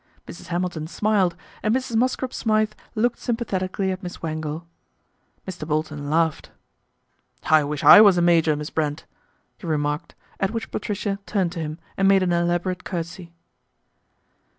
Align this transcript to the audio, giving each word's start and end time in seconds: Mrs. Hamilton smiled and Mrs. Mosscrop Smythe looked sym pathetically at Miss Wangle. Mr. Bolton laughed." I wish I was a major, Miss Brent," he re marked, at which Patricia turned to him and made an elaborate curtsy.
Mrs. 0.27 0.47
Hamilton 0.47 0.87
smiled 0.87 1.35
and 1.61 1.75
Mrs. 1.75 1.95
Mosscrop 1.95 2.33
Smythe 2.33 2.71
looked 2.95 3.19
sym 3.19 3.35
pathetically 3.35 3.91
at 3.91 4.01
Miss 4.01 4.19
Wangle. 4.19 4.65
Mr. 5.47 5.67
Bolton 5.67 6.09
laughed." 6.09 6.49
I 7.59 7.63
wish 7.63 7.83
I 7.83 8.01
was 8.01 8.17
a 8.17 8.21
major, 8.23 8.55
Miss 8.55 8.71
Brent," 8.71 9.05
he 9.59 9.67
re 9.67 9.77
marked, 9.77 10.15
at 10.39 10.49
which 10.49 10.71
Patricia 10.71 11.19
turned 11.27 11.51
to 11.51 11.59
him 11.59 11.77
and 11.97 12.07
made 12.07 12.23
an 12.23 12.33
elaborate 12.33 12.83
curtsy. 12.83 13.31